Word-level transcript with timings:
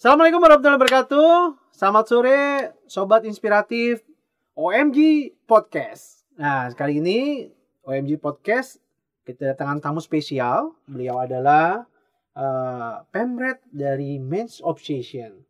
Assalamualaikum 0.00 0.40
warahmatullahi 0.40 0.80
wabarakatuh. 0.80 1.60
Selamat 1.76 2.04
sore, 2.08 2.72
sobat 2.88 3.20
inspiratif 3.28 4.00
OMG 4.56 5.28
Podcast. 5.44 6.24
Nah, 6.40 6.72
kali 6.72 7.04
ini 7.04 7.52
OMG 7.84 8.16
Podcast 8.16 8.80
kita 9.28 9.52
kedatangan 9.52 9.76
tamu 9.84 10.00
spesial. 10.00 10.72
Beliau 10.88 11.20
adalah 11.20 11.84
uh, 12.32 13.04
Pemret 13.12 13.60
dari 13.68 14.16
Men's 14.16 14.64
Obsession, 14.64 15.44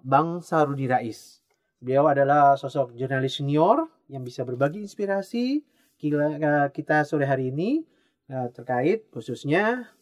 Bang 0.00 0.40
Sarudi 0.40 0.88
Rais. 0.88 1.44
Beliau 1.76 2.08
adalah 2.08 2.56
sosok 2.56 2.96
jurnalis 2.96 3.36
senior 3.36 3.84
yang 4.08 4.24
bisa 4.24 4.48
berbagi 4.48 4.80
inspirasi 4.80 5.60
uh, 5.60 6.72
kita 6.72 7.04
sore 7.04 7.28
hari 7.28 7.52
ini 7.52 7.84
uh, 8.32 8.48
terkait 8.48 9.12
khususnya 9.12 9.92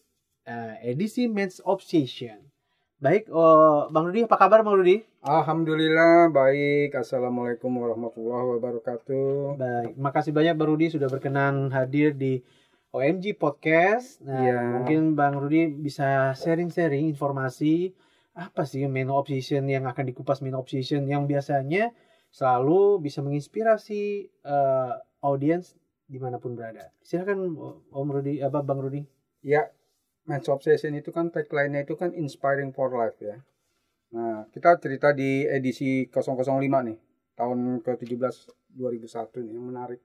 uh, 0.47 0.79
edisi 0.87 1.27
Men's 1.27 1.59
Obsession. 1.67 2.48
Baik, 2.99 3.31
oh, 3.31 3.87
Bang 3.95 4.11
Rudi, 4.11 4.27
apa 4.27 4.35
kabar 4.35 4.67
Bang 4.67 4.75
Rudi? 4.75 5.07
Alhamdulillah 5.23 6.35
baik. 6.35 6.99
Assalamualaikum 6.99 7.71
warahmatullahi 7.71 8.59
wabarakatuh. 8.59 9.55
Baik, 9.55 9.95
makasih 9.95 10.35
banyak 10.35 10.59
Bang 10.59 10.75
Rudi 10.75 10.91
sudah 10.91 11.07
berkenan 11.07 11.71
hadir 11.71 12.11
di 12.19 12.43
OMG 12.91 13.39
Podcast. 13.39 14.19
Nah, 14.27 14.43
Iya. 14.43 14.59
mungkin 14.83 15.15
Bang 15.15 15.39
Rudi 15.39 15.71
bisa 15.71 16.35
sharing-sharing 16.35 17.07
informasi 17.07 17.95
apa 18.35 18.67
sih 18.67 18.83
main 18.91 19.15
obsession 19.15 19.71
yang 19.71 19.87
akan 19.87 20.03
dikupas 20.03 20.43
main 20.43 20.59
obsession 20.59 21.07
yang 21.07 21.31
biasanya 21.31 21.95
selalu 22.35 22.99
bisa 22.99 23.23
menginspirasi 23.23 24.27
eh, 24.27 24.93
audiens 25.23 25.79
di 26.11 26.19
mana 26.19 26.43
pun 26.43 26.59
berada. 26.59 26.91
Silakan 26.99 27.55
Om 27.95 28.09
Rudi, 28.11 28.43
apa 28.43 28.59
Bang 28.67 28.83
Rudi? 28.83 29.07
Ya, 29.47 29.71
Match 30.29 30.53
Obsession 30.53 30.93
itu 30.93 31.09
kan 31.09 31.33
tagline-nya 31.33 31.89
itu 31.89 31.97
kan 31.97 32.13
inspiring 32.13 32.71
for 32.77 32.93
life 32.93 33.17
ya. 33.19 33.41
Nah, 34.13 34.45
kita 34.53 34.77
cerita 34.77 35.17
di 35.17 35.49
edisi 35.49 36.05
005 36.09 36.45
nih, 36.85 36.99
tahun 37.37 37.81
ke-17 37.81 38.35
2001 38.77 39.45
nih 39.45 39.53
yang 39.57 39.67
menarik. 39.69 40.01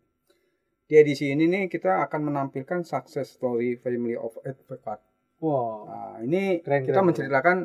Di 0.87 0.99
edisi 0.99 1.31
ini 1.31 1.47
nih 1.47 1.63
kita 1.67 2.03
akan 2.07 2.31
menampilkan 2.31 2.87
success 2.87 3.35
story 3.35 3.79
family 3.79 4.15
of 4.15 4.35
advocate. 4.47 5.03
Wow. 5.43 5.91
Nah, 5.91 6.15
ini 6.23 6.63
Keren, 6.63 6.87
kita 6.87 6.99
keren, 6.99 7.07
menceritakan 7.11 7.57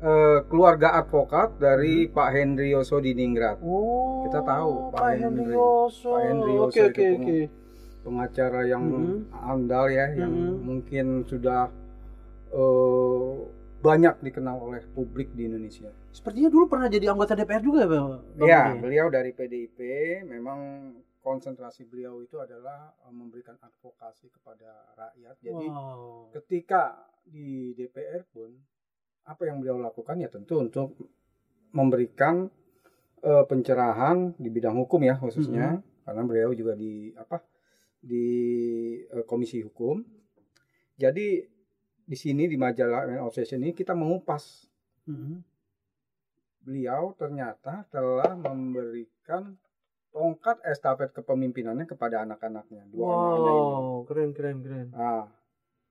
eh, 0.00 0.38
keluarga 0.48 0.96
advokat 0.96 1.60
dari 1.60 2.08
Pak 2.08 2.28
Henry 2.32 2.72
Yoso 2.72 3.00
di 3.04 3.12
Ningrat. 3.12 3.60
Oh, 3.60 4.24
Kita 4.28 4.40
tahu, 4.40 4.92
Pak 4.92 5.00
Pak 5.00 5.08
Henry. 5.12 5.44
Henry 5.44 5.44
Yoso. 5.52 6.08
Pak 6.16 6.22
Henry 6.24 6.52
Yoso 6.56 6.68
Oke, 6.72 6.82
itu 6.88 7.02
oke. 7.20 7.63
Pengacara 8.04 8.68
yang 8.68 8.84
Mhm. 8.84 9.32
andal 9.32 9.88
ya, 9.88 10.12
yang 10.12 10.30
Mhm. 10.30 10.54
mungkin 10.60 11.06
sudah 11.24 11.72
eh, 12.54 13.34
banyak 13.82 14.22
dikenal 14.22 14.62
oleh 14.62 14.80
publik 14.94 15.34
di 15.34 15.44
Indonesia. 15.44 15.90
Sepertinya 16.08 16.46
dulu 16.46 16.70
pernah 16.70 16.86
jadi 16.86 17.10
anggota 17.10 17.34
DPR 17.34 17.58
juga, 17.58 17.82
Bang. 17.84 18.22
Bang 18.38 18.46
ya, 18.46 18.70
Rudi? 18.70 18.80
beliau 18.80 19.06
dari 19.10 19.34
PDIP 19.34 19.78
memang 20.22 20.92
konsentrasi 21.18 21.82
beliau 21.84 22.22
itu 22.22 22.38
adalah 22.38 22.94
eh, 22.94 23.10
memberikan 23.10 23.58
advokasi 23.58 24.30
kepada 24.30 24.70
rakyat. 24.94 25.34
Jadi 25.42 25.66
Wow. 25.66 26.30
ketika 26.30 26.94
di 27.26 27.74
DPR 27.74 28.22
pun 28.30 28.54
apa 29.24 29.42
yang 29.48 29.58
beliau 29.58 29.80
lakukan 29.80 30.20
ya 30.20 30.28
tentu 30.28 30.60
untuk 30.60 30.94
memberikan 31.72 32.46
eh, 33.18 33.44
pencerahan 33.48 34.36
di 34.36 34.52
bidang 34.52 34.76
hukum 34.78 35.00
ya 35.00 35.16
khususnya 35.16 35.80
karena 36.04 36.22
beliau 36.22 36.52
juga 36.52 36.76
di 36.76 37.08
apa 37.16 37.40
di 38.04 38.28
eh, 39.00 39.24
komisi 39.24 39.64
hukum. 39.64 40.04
Jadi 40.94 41.40
di 42.04 42.16
sini 42.20 42.44
di 42.44 42.60
majalah 42.60 43.08
Man 43.08 43.24
Obsession 43.24 43.64
ini 43.64 43.72
kita 43.72 43.96
mengupas 43.96 44.68
Mhm. 45.08 45.40
beliau 46.64 47.12
ternyata 47.16 47.84
telah 47.92 48.32
memberikan 48.36 49.52
tongkat 50.08 50.64
estafet 50.64 51.12
kepemimpinannya 51.12 51.84
kepada 51.84 52.24
anak-anaknya 52.24 52.88
dua 52.88 53.04
anaknya 53.10 53.52
ini. 53.52 53.64
Wow, 53.74 54.06
keren 54.08 54.30
keren 54.32 54.58
keren. 54.64 54.88
Nah, 54.94 55.28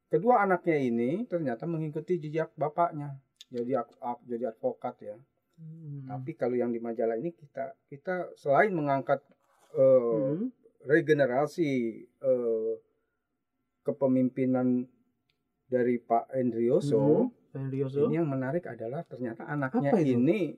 kedua 0.09 0.41
anaknya 0.41 0.77
ini 0.79 1.29
ternyata 1.29 1.69
mengikuti 1.69 2.17
jejak 2.17 2.53
bapaknya. 2.57 3.17
Jadi 3.53 3.77
jadi 4.25 4.49
advokat 4.49 4.95
ya. 5.03 5.17
Hmm. 5.61 6.09
Tapi 6.09 6.33
kalau 6.33 6.57
yang 6.57 6.73
di 6.73 6.81
majalah 6.81 7.21
ini 7.21 7.29
kita 7.38 7.77
kita 7.85 8.33
selain 8.33 8.73
mengangkat 8.73 9.21
eh, 9.73 10.38
Mhm. 10.41 10.62
Regenerasi 10.83 11.71
eh, 12.19 12.73
kepemimpinan 13.81 14.88
dari 15.66 15.97
Pak 15.97 16.31
Endrioso, 16.33 17.31
Yoso. 17.53 18.07
ini 18.07 18.16
yang 18.16 18.27
menarik 18.27 18.63
adalah 18.66 19.03
ternyata 19.03 19.44
anaknya 19.44 19.91
ini 19.97 20.55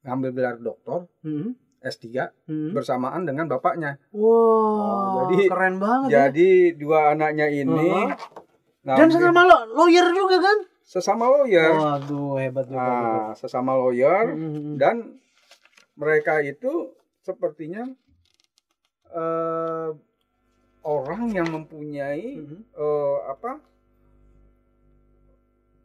ngambil 0.00 0.30
gelar 0.30 0.56
doktor 0.58 1.10
Mhm. 1.20 1.56
S3 1.78 2.30
Mhm. 2.44 2.70
bersamaan 2.72 3.22
dengan 3.22 3.46
bapaknya. 3.46 3.98
Wow, 4.10 4.26
Oh, 4.26 5.28
jadi- 5.28 5.46
keren 5.46 5.76
banget 5.78 6.08
ya. 6.08 6.16
Jadi 6.26 6.48
dua 6.74 7.12
anaknya 7.12 7.46
ini 7.46 7.86
Uh-huh. 7.88 8.10
Dan 8.80 8.94
ngambil- 9.04 9.14
sesama 9.14 9.40
lo 9.44 9.56
lawyer 9.76 10.06
juga 10.10 10.36
kan? 10.38 10.58
sesama 10.80 11.24
lawyer. 11.28 11.70
Waduh, 11.70 12.34
hebat 12.36 12.64
juga. 12.66 12.80
Nah, 12.80 13.28
sesama 13.34 13.76
lawyer 13.76 14.32
Mhm. 14.32 14.74
dan 14.76 15.20
mereka 15.94 16.40
itu 16.40 16.94
sepertinya 17.20 17.84
eh, 19.10 19.90
orang 20.82 21.22
yang 21.30 21.48
mempunyai 21.48 22.38
Mhm. 22.38 22.58
eh, 22.72 23.18
apa 23.26 23.52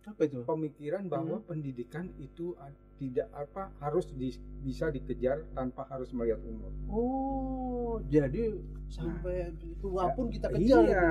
Apa 0.04 0.28
itu? 0.28 0.44
pemikiran 0.44 1.08
bahwa 1.08 1.40
Mhm. 1.40 1.48
pendidikan 1.48 2.12
itu 2.20 2.52
tidak 3.00 3.28
apa 3.32 3.72
harus 3.80 4.04
di- 4.12 4.36
bisa 4.60 4.88
dikejar 4.88 5.48
tanpa 5.56 5.88
harus 5.88 6.12
melihat 6.12 6.44
umur. 6.44 6.72
Oh, 6.92 8.04
jadi 8.12 8.52
sampai 8.88 9.56
tua 9.80 10.12
pun 10.12 10.28
kita 10.28 10.52
kejar. 10.52 10.84
Iya, 10.84 11.04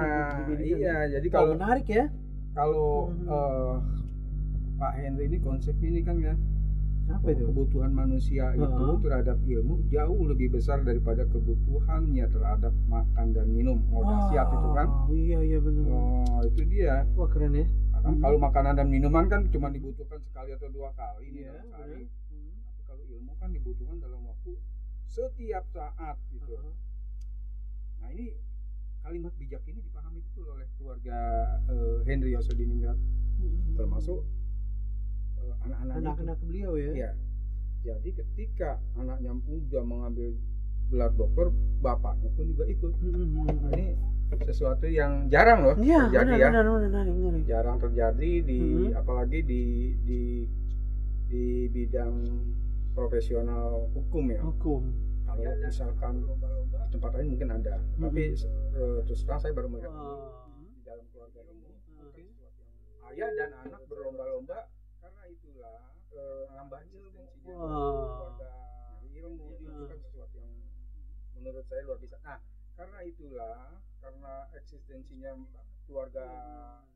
pendidikan. 0.45 0.77
iya. 0.77 0.97
Jadi 1.09 1.27
kalau 1.29 1.57
menarik 1.57 1.89
ya. 1.89 2.07
kalau 2.53 3.09
Mhm. 3.09 3.29
eh, 3.33 3.75
Pak 4.77 4.93
Henry 5.01 5.25
ini 5.25 5.39
konsep 5.41 5.73
ini 5.81 6.05
kan 6.05 6.21
ya 6.21 6.37
Apa 7.13 7.29
itu? 7.31 7.45
kebutuhan 7.45 7.91
manusia 7.91 8.45
itu 8.53 8.65
Heeh. 8.65 8.97
terhadap 9.01 9.37
ilmu 9.39 9.75
jauh 9.87 10.21
lebih 10.25 10.49
besar 10.51 10.81
daripada 10.81 11.23
kebutuhannya 11.27 12.25
terhadap 12.27 12.73
makan 12.87 13.27
dan 13.31 13.47
minum. 13.49 13.79
Mau 13.89 14.03
dahsyat 14.03 14.49
itu 14.49 14.69
kan. 14.73 14.87
Wow, 14.89 15.13
Iya, 15.13 15.39
iya 15.43 15.59
benar. 15.59 15.85
Oh, 15.87 16.41
itu 16.43 16.63
dia. 16.67 16.95
Wah, 17.13 17.29
keren 17.29 17.53
ya. 17.53 17.67
Kan 17.93 18.13
Mhm. 18.13 18.21
Kalau 18.21 18.39
makanan 18.41 18.75
dan 18.75 18.89
minuman 18.89 19.25
kan 19.27 19.47
cuma 19.47 19.71
dibutuhkan 19.71 20.19
sekali 20.21 20.51
atau 20.51 20.67
dua 20.69 20.91
kali 20.93 21.39
Iya, 21.39 21.55
sehari. 21.55 22.03
benar. 22.03 22.33
Mhm. 22.33 22.51
Tapi 22.67 22.81
kalau 22.83 23.05
ilmu 23.07 23.33
kan 23.37 23.49
dibutuhkan 23.51 23.97
dalam 23.99 24.21
waktu 24.25 24.51
setiap 25.05 25.65
saat 25.69 26.17
gitu. 26.29 26.51
Heeh. 26.51 26.75
Nah, 27.99 28.09
ini 28.11 28.27
kalimat 28.99 29.33
bijak 29.37 29.63
ini 29.65 29.81
dipahami 29.81 30.19
betul 30.21 30.47
oleh 30.49 30.67
keluarga 30.75 31.19
eh, 31.65 31.99
Henry 32.03 32.33
Yosodiningrat 32.33 32.99
Mhm. 33.39 33.75
termasuk 33.75 34.23
anak-anak 35.63 35.95
anak-anak 35.99 36.39
beliau 36.43 36.73
ya. 36.77 36.93
Iya. 36.93 37.11
Jadi 37.83 38.09
ketika 38.15 38.79
anaknya 38.95 39.35
udah 39.35 39.83
mengambil 39.83 40.39
gelar 40.87 41.11
dokter, 41.13 41.47
bapaknya 41.83 42.31
pun 42.37 42.45
juga 42.47 42.65
ikut. 42.69 42.93
Nah, 43.01 43.71
ini 43.75 43.97
sesuatu 44.33 44.89
yang 44.89 45.29
jarang 45.29 45.61
loh 45.61 45.77
Iya, 45.77 46.09
terjadi 46.09 46.25
benar, 46.25 46.41
ya. 46.41 46.47
benar, 46.49 46.65
benar, 46.65 46.81
benar, 46.89 47.05
benar. 47.13 47.43
Jarang 47.45 47.77
terjadi 47.81 48.31
di 48.41 48.61
Mhm. 48.89 48.97
apalagi 48.97 49.39
di 49.45 49.63
di 50.07 50.23
di 51.29 51.45
bidang 51.69 52.15
profesional 52.93 53.89
hukum 53.93 54.25
ya. 54.33 54.41
Hukum. 54.41 54.83
Kalau 55.25 55.49
misalkan 55.65 56.15
tempat 56.93 57.11
lain 57.17 57.29
mungkin 57.33 57.51
ada, 57.57 57.81
tapi 57.97 58.37
eh, 58.37 58.99
terus 59.09 59.25
terang 59.25 59.41
saya 59.41 59.57
baru 59.57 59.69
melihat 59.73 59.89
Wah. 59.89 60.45
di 60.61 60.85
dalam 60.85 61.05
keluarga 61.09 61.41
ini 61.49 61.73
mungkin 61.73 61.81
sesuatu 61.89 62.21
yang 62.21 63.09
ayah 63.09 63.31
dan 63.33 63.51
anak 63.65 63.81
berlomba-lomba 63.89 64.59
eh, 66.53 66.59
nambah 66.61 66.79
eksistensinya 66.85 67.57
keluarga 67.57 68.51
ilmu 69.13 69.47
itu 69.57 69.83
kan 69.89 69.99
sesuatu 70.05 70.37
yang 70.37 70.53
menurut 71.33 71.65
saya 71.65 71.81
luar 71.89 71.97
biasa. 71.97 72.17
Nah, 72.21 72.39
karena 72.73 72.99
itulah 73.05 73.61
karena 74.01 74.33
eksistensinya 74.53 75.33
keluarga 75.89 76.27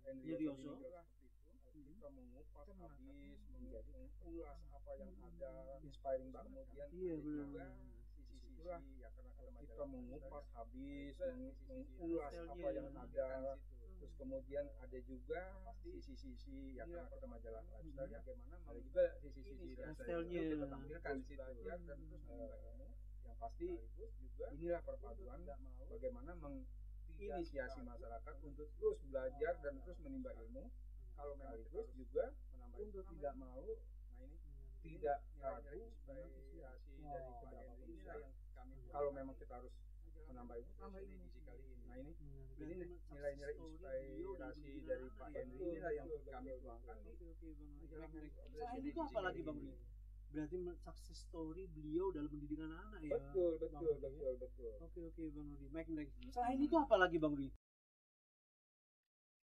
Henry 0.04 0.36
Yoso 0.44 0.60
Yoso. 0.60 0.70
inilah 0.76 1.04
itu 1.56 1.80
kita 1.88 2.08
mengupas 2.12 2.68
habis 2.76 3.40
menjadi 3.52 3.92
mengulas 4.20 4.60
apa 4.72 4.90
yang 4.96 5.12
ada 5.24 5.52
inspiring 5.84 6.30
banget 6.32 6.64
kemudian 6.68 6.88
Iya, 6.92 7.14
juga 7.20 7.64
sisi-sisi 8.16 8.62
ya 8.64 9.08
karena 9.12 9.60
kita 9.60 9.84
mengupas 9.88 10.44
habis 10.52 11.14
meng- 11.16 11.56
mengulas 11.68 12.32
apa 12.32 12.68
yang 12.72 12.88
ada 12.92 13.28
terus 14.06 14.22
kemudian 14.22 14.62
ada 14.78 14.98
juga 15.02 15.42
sisi-sisi 15.82 16.78
yang 16.78 16.86
karena 16.94 17.10
kita 17.10 17.26
majalah 17.26 17.62
lifestyle 17.74 18.06
ya 18.06 18.22
bagaimana 18.22 18.62
ada 18.70 18.78
juga 18.78 19.02
sisi-sisi 19.18 19.74
Lifestyle-nya. 19.74 20.30
yang 20.30 20.46
kita 20.46 20.66
tampilkan 20.70 21.14
di 21.18 21.24
situ 21.26 21.42
dan 21.66 21.98
terus 22.06 22.22
ilmu 22.30 22.86
yang 23.26 23.36
pasti 23.42 23.68
juga 24.22 24.46
inilah 24.54 24.80
perpaduan 24.86 25.42
bagaimana 25.90 26.38
menginisiasi 26.38 27.82
masyarakat 27.82 28.34
untuk 28.46 28.70
terus 28.78 28.98
belajar 29.10 29.58
dan 29.58 29.74
terus 29.82 29.98
menimba 30.06 30.30
ilmu. 30.38 30.70
Kalau 31.18 31.34
memang 31.42 31.66
terus 31.74 31.90
juga 31.98 32.30
menambah 32.54 32.78
untuk 32.78 33.04
tidak 33.10 33.34
mau 33.34 33.58
nah 33.58 34.22
ini 34.22 34.38
tidak 34.86 35.18
ragu 35.42 35.82
inspirasi 36.14 36.94
dari 37.02 37.32
Pak 37.42 37.50
Henry 37.58 37.90
ini 37.90 38.86
kalau 38.94 39.10
memang 39.10 39.34
kita 39.34 39.58
harus 39.58 39.74
menambah 40.28 40.56
tambah 40.78 41.00
ini 41.00 41.14
edisi 41.18 41.40
kali 41.46 41.62
ini 41.62 41.84
nah 41.86 41.96
ini 41.98 42.12
ini 42.56 42.72
nih, 42.88 42.98
nilai-nilai 43.12 43.54
inspirasi 43.60 44.80
dari 44.88 45.06
Pak 45.12 45.28
Henry 45.36 45.58
inilah 45.60 45.92
yang 45.92 46.08
kami 46.08 46.50
tuangkan 46.64 46.96
di 47.04 47.12
Selain 48.56 48.80
itu 48.80 49.00
apa 49.04 49.18
lagi 49.20 49.40
Bang 49.44 49.58
Rudi? 49.60 49.76
Berarti 50.32 50.56
sukses 50.80 51.18
story 51.28 51.68
beliau 51.68 52.08
dalam 52.12 52.32
pendidikan 52.32 52.72
anak 52.72 53.04
ya. 53.04 53.12
betul 53.20 53.60
betul 53.60 53.92
ya? 53.92 54.00
betul 54.00 54.32
betul 54.40 54.72
Oke 54.80 55.00
oke 55.04 55.22
Bang 55.36 55.46
Rudi, 55.52 55.66
baik 55.68 55.88
baik. 55.92 56.10
Selain 56.32 56.58
itu 56.60 56.76
apa 56.80 56.96
lagi 56.96 57.16
Bang 57.20 57.36
Rudi? 57.36 57.52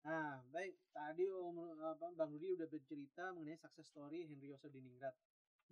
Nah, 0.04 0.40
baik. 0.52 0.76
Tadi 0.92 1.24
Om 1.28 1.56
apa, 1.81 2.06
Bang 2.16 2.31
Rudi 2.32 2.52
udah 2.52 2.69
bercerita 2.69 3.32
mengenai 3.32 3.56
success 3.56 3.88
story 3.88 4.28
Henry 4.28 4.52
Yosef 4.52 4.72
Diningrat. 4.72 5.16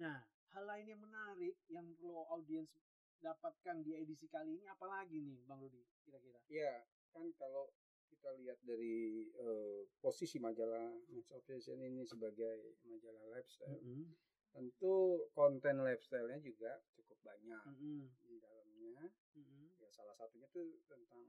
Nah, 0.01 0.25
hal 0.53 0.65
lain 0.65 0.89
yang 0.89 1.01
menarik 1.01 1.57
yang 1.69 1.85
perlu 1.97 2.25
audiens 2.33 2.73
dapatkan 3.21 3.83
di 3.83 3.97
edisi 3.97 4.27
kali 4.29 4.61
ini 4.61 4.67
apa 4.69 4.87
lagi 4.87 5.19
nih 5.19 5.41
Bang 5.49 5.61
Rudi 5.65 5.83
kira-kira? 6.05 6.39
ya 6.53 6.85
kan 7.11 7.27
kalau 7.41 7.73
kita 8.07 8.31
lihat 8.39 8.59
dari 8.63 9.27
eh, 9.35 9.81
posisi 9.99 10.39
majalah 10.39 10.95
Men's 11.11 11.33
Obsession 11.35 11.83
ini 11.83 12.07
sebagai 12.07 12.79
majalah 12.87 13.25
lifestyle 13.35 13.83
Mm-mm. 13.83 14.15
tentu 14.55 15.27
konten 15.35 15.83
lifestyle-nya 15.83 16.39
juga 16.41 16.81
cukup 16.97 17.19
banyak 17.27 17.63
Mm-mm. 17.67 18.09
di 18.25 18.37
dalamnya 18.39 19.11
Mm-mm. 19.35 19.75
ya 19.83 19.91
salah 19.91 20.15
satunya 20.15 20.47
tuh 20.55 20.79
tentang 20.87 21.25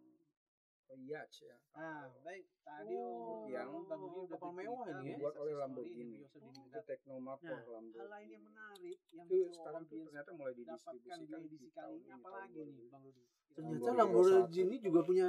yacht 0.95 1.31
ya 1.43 1.55
Ah, 1.75 2.07
baik. 2.23 2.47
Tadi 2.63 2.95
Oh, 2.95 3.45
yang 3.51 3.69
udah 3.85 4.25
kapal 4.31 4.51
mewah 4.55 4.85
ini 4.87 4.97
ya? 4.97 5.17
Dibuat 5.19 5.35
oleh 5.37 5.53
Lamborghini. 5.59 6.17
Yosef 6.23 6.41
itu. 6.41 6.79
Teknomapur 6.87 7.47
Nah, 7.47 7.59
Lamborghini 7.67 7.99
hal 7.99 8.09
lain 8.09 8.29
yang 8.33 8.43
menarik 8.47 8.97
yang 9.13 9.27
itu 9.27 9.47
sekarang 9.51 9.83
tuh 9.85 9.99
ternyata 10.07 10.29
mulai 10.33 10.53
dapatkan 10.55 10.57
di 10.57 10.63
didistribusikan 10.65 11.19
edisi 11.43 11.57
di 11.59 11.69
kali 11.69 11.77
tahun 11.77 11.95
ini 11.97 12.01
ini, 12.01 12.11
apa 12.15 12.27
tahun 12.27 12.39
lagi 12.39 12.55
nih 12.57 12.65
2000. 12.65 12.91
Bang 12.91 13.03
Rudi? 13.03 13.23
Ternyata 13.53 13.89
Lamborghini 13.93 14.75
juga 14.81 14.99
punya 15.03 15.27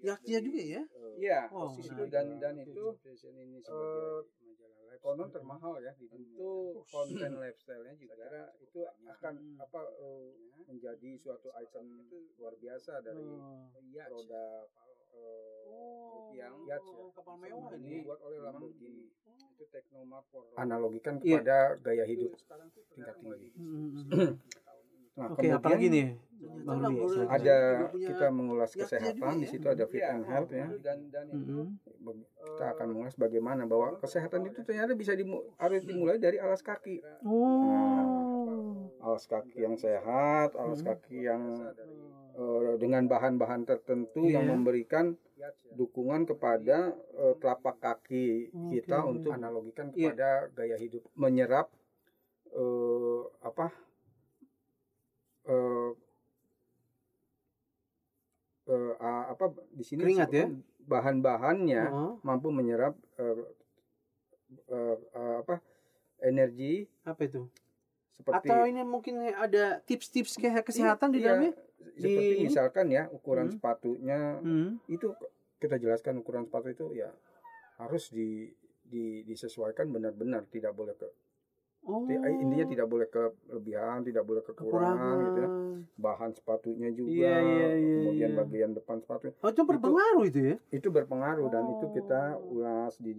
yachtnya 0.00 0.38
juga 0.40 0.60
ya? 0.62 0.82
eh, 0.84 0.98
Oh, 1.00 1.14
Iya, 1.20 1.40
posisi 1.50 1.90
nah, 1.90 1.96
itu 1.96 2.02
dan 2.12 2.26
dan 2.40 2.54
itu 2.60 2.84
ini 3.40 3.58
sebagai 3.60 4.04
konon 5.00 5.28
termahal 5.28 5.80
ya 5.80 5.92
di 5.96 6.06
tentu 6.06 6.52
konten 6.86 7.40
lifestyle-nya 7.40 7.96
juga 7.96 8.24
itu 8.60 8.80
akan 8.84 9.34
Hmm. 9.34 9.56
apa 9.58 9.80
eh, 9.96 10.28
menjadi 10.68 11.10
suatu 11.16 11.48
item 11.56 12.04
luar 12.36 12.54
biasa 12.56 13.00
dari 13.00 13.24
Oh. 13.24 13.72
produk 14.06 14.68
eh, 15.10 15.64
Oh, 15.66 16.30
yang 16.30 16.54
yacht 16.64 16.84
ya 16.84 17.06
kapal 17.10 17.34
mewah 17.36 17.72
ini 17.74 18.04
dibuat 18.04 18.20
oleh 18.22 18.38
Lamborghini 18.38 19.10
itu 19.50 19.64
Teknomapur 19.66 20.44
Iya. 20.46 20.56
analogikan 20.60 21.16
kepada 21.18 21.58
gaya 21.80 22.04
hidup 22.04 22.36
tingkat 22.94 23.16
tinggi. 23.18 23.48
Nah 25.12 25.26
Oke, 25.26 25.42
kemudian 25.42 25.58
apalagi 25.58 25.86
nih? 25.88 26.08
Silakan. 26.40 27.28
ada 27.28 27.56
kita 27.92 28.26
mengulas 28.30 28.72
kesehatan 28.72 29.32
di 29.36 29.44
ya? 29.44 29.50
situ 29.50 29.66
ada 29.66 29.84
fit 29.84 30.00
and 30.02 30.24
health 30.24 30.48
ya 30.50 30.72
dan 30.78 30.98
dan 31.08 31.28
itu 31.28 31.68
Mm-mm. 32.00 32.16
kita 32.40 32.64
akan 32.70 32.86
mengulas 32.90 33.12
bagaimana 33.14 33.62
bahwa 33.64 33.96
kesehatan 33.98 34.46
itu 34.46 34.60
ternyata 34.62 34.92
bisa 34.94 35.12
dimu- 35.12 35.44
harus 35.54 35.84
dimulai 35.84 36.16
dari 36.16 36.36
alas 36.36 36.60
kaki 36.60 37.04
Oh. 37.22 38.88
alas 39.00 39.24
kaki 39.26 39.58
yang 39.58 39.76
sehat 39.76 40.54
alas 40.54 40.80
kaki 40.80 41.24
yang 41.24 41.42
eh, 42.32 42.72
dengan 42.76 43.04
bahan-bahan 43.04 43.64
tertentu 43.64 44.24
yang 44.24 44.44
Iya. 44.44 44.50
memberikan 44.50 45.06
dukungan 45.74 46.24
kepada 46.24 46.92
eh, 46.94 47.34
telapak 47.36 47.76
kaki 47.78 48.48
kita 48.70 49.04
untuk 49.04 49.34
analogikan 49.34 49.92
Iya. 49.92 50.12
kepada 50.12 50.28
gaya 50.54 50.76
hidup 50.78 51.04
menyerap 51.14 51.68
eh, 52.50 53.22
apa 53.42 53.68
eh, 55.46 55.90
eh, 58.68 58.92
a- 59.00 59.26
apa 59.32 59.44
di 59.72 59.84
sini 59.84 60.02
Keringat 60.04 60.30
ya? 60.30 60.46
bahan-bahannya 60.84 61.84
Oh, 61.90 62.14
mampu 62.26 62.48
menyerap 62.50 62.94
eh, 63.16 63.36
eh, 64.68 64.96
eh, 64.98 65.34
apa 65.40 65.62
energi 66.20 66.84
apa 67.06 67.22
itu? 67.24 67.46
seperti 68.12 68.46
Atau 68.52 68.60
ini 68.68 68.82
mungkin 68.84 69.16
ada 69.32 69.80
tips-tips 69.86 70.36
ke- 70.36 70.60
kesehatan 70.66 71.14
di 71.14 71.24
Iya, 71.24 71.26
dalamnya? 71.32 71.52
seperti 71.96 72.32
Di- 72.36 72.44
misalkan 72.44 72.86
ya 72.92 73.08
ukuran 73.08 73.48
Hmm. 73.48 73.54
sepatunya 73.56 74.18
Hmm. 74.44 74.76
itu 74.90 75.08
kita 75.60 75.76
jelaskan 75.80 76.20
ukuran 76.20 76.44
sepatu 76.44 76.68
itu 76.68 76.86
ya 76.96 77.08
harus 77.80 78.12
di, 78.12 78.52
di 78.84 79.24
disesuaikan 79.24 79.88
benar-benar 79.88 80.44
tidak 80.52 80.76
boleh 80.76 80.92
ke 80.96 81.08
Oh. 81.82 82.04
ti- 82.04 82.12
intinya 82.14 82.66
tidak 82.66 82.86
boleh 82.86 83.08
kelebihan 83.08 83.98
tidak 84.02 84.22
boleh 84.22 84.42
kekurangan, 84.42 85.14
gitu 85.24 85.38
ya 85.38 85.50
bahan 85.96 86.30
sepatunya 86.30 86.88
juga 86.90 87.08
Iya, 87.10 87.36
iya, 87.40 87.68
iya, 87.74 87.94
kemudian 87.98 88.30
iya. 88.30 88.38
bagian 88.38 88.70
depan 88.72 88.96
sepatu 88.98 89.32
Oh, 89.34 89.48
itu 89.48 89.62
berpengaruh 89.64 90.24
itu 90.24 90.40
ya? 90.44 90.56
itu 90.70 90.88
berpengaruh 90.88 91.48
dan 91.48 91.64
itu 91.70 91.84
Oh. 91.84 91.90
kita 91.90 92.22
ulas 92.38 92.94
di 92.96 93.12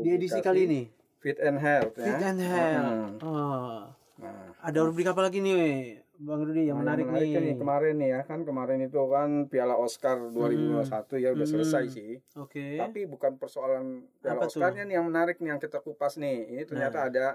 Di 0.00 0.08
edisi 0.10 0.38
kali 0.38 0.60
ini. 0.64 0.82
fit 1.16 1.38
and 1.38 1.56
health 1.56 1.94
ya 1.94 2.04
Fit 2.04 2.22
and 2.24 2.40
health. 2.40 3.16
Hmm. 3.16 3.24
Oh. 3.24 3.82
nah 4.16 4.52
Ada 4.60 4.78
rubrik 4.80 5.06
apa 5.06 5.22
lagi 5.22 5.38
nih, 5.38 5.98
Bang 6.16 6.40
Rudi 6.40 6.66
yang 6.66 6.78
Nah, 6.78 6.94
menarik, 6.94 7.04
kan 7.04 7.18
nih? 7.42 7.56
kemarin 7.56 7.94
nih 7.96 8.08
ya 8.08 8.20
kan 8.22 8.40
kemarin 8.40 8.78
itu 8.80 9.00
kan 9.04 9.30
Piala 9.46 9.74
Oscar 9.74 10.18
2021 10.28 10.82
ya 11.16 11.30
udah 11.30 11.42
Hmm. 11.42 11.54
selesai 11.54 11.84
sih. 11.88 12.12
Oke. 12.34 12.76
Tapi 12.76 13.04
bukan 13.04 13.34
persoalan 13.34 14.06
Piala 14.16 14.38
Apa 14.38 14.46
tuh? 14.46 14.58
Oscarnya 14.60 14.82
nih 14.84 14.94
yang 14.94 15.06
menarik 15.06 15.36
nih 15.36 15.50
yang 15.50 15.60
kita 15.60 15.78
kupas 15.78 16.14
nih. 16.16 16.46
Ini 16.48 16.62
ternyata 16.64 16.98
Nah. 17.00 17.08
ada 17.08 17.26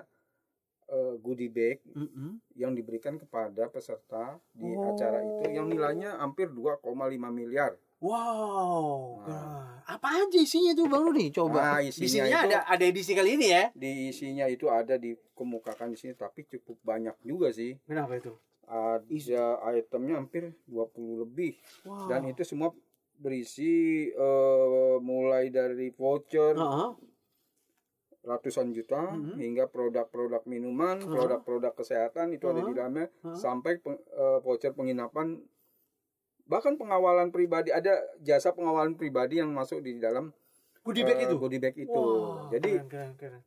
eh, 0.90 1.14
goodie 1.18 1.48
bag 1.48 1.78
Mm-mm. 1.88 2.42
yang 2.54 2.74
diberikan 2.74 3.16
kepada 3.16 3.68
peserta 3.68 4.38
di 4.52 4.70
Oh. 4.70 4.90
acara 4.90 5.22
itu 5.22 5.50
yang 5.50 5.66
nilainya 5.66 6.18
hampir 6.18 6.50
2,5 6.50 6.82
miliar. 7.30 7.78
Wow. 8.00 9.24
Nah. 9.24 9.84
Apa 9.86 10.24
aja 10.24 10.40
isinya 10.40 10.72
tuh 10.72 10.88
Bang 10.88 11.04
Rudi? 11.04 11.30
Coba. 11.30 11.76
Nah, 11.76 11.80
di 11.80 11.90
isinya 11.90 12.24
sini 12.24 12.32
itu- 12.32 12.46
ada 12.46 12.58
ada 12.64 12.84
edisi 12.84 13.12
kali 13.12 13.36
ini 13.36 13.48
ya. 13.50 13.64
Di 13.74 13.92
isinya 14.08 14.46
itu 14.46 14.66
ada 14.68 14.96
dikemukakan 14.96 15.92
di 15.92 15.98
sini 15.98 16.14
tapi 16.14 16.46
cukup 16.46 16.80
banyak 16.82 17.16
juga 17.22 17.52
sih. 17.52 17.76
Kenapa 17.84 18.16
itu? 18.16 18.32
Ada 18.64 19.02
itemnya 19.76 20.16
hampir 20.16 20.54
20 20.66 21.20
lebih. 21.20 21.58
Wow. 21.84 22.06
dan 22.08 22.24
itu 22.24 22.42
semua 22.44 22.70
berisi 23.20 24.08
eh, 24.08 24.96
mulai 25.02 25.50
dari 25.50 25.92
voucher 25.92 26.56
Heeh. 26.56 26.90
Ratusan 28.22 28.72
juta 28.72 29.10
Mhm. 29.10 29.36
hingga 29.38 29.66
produk-produk 29.66 30.44
minuman, 30.46 31.00
produk-produk 31.00 31.72
kesehatan 31.74 32.32
itu 32.32 32.46
ada 32.46 32.62
di 32.62 32.74
dalamnya 32.74 33.08
Uh-huh. 33.24 33.32
sampai 33.34 33.80
peng- 33.80 34.04
eh, 34.12 34.38
voucher 34.40 34.76
penginapan 34.76 35.40
bahkan 36.44 36.74
pengawalan 36.76 37.30
pribadi 37.30 37.70
ada 37.70 37.94
jasa 38.20 38.52
pengawalan 38.52 38.98
pribadi 38.98 39.38
yang 39.38 39.54
masuk 39.54 39.80
di 39.80 39.96
dalam 39.98 40.34
Goodie 40.82 41.06
bag 41.06 41.22
eh, 41.22 41.26
itu. 41.30 41.36
goodie 41.38 41.62
bag 41.62 41.76
itu. 41.78 41.94
Wah, 41.94 42.50
Jadi 42.50 42.72
keren, 42.74 42.90
keren, 42.90 43.14
keren. 43.16 43.42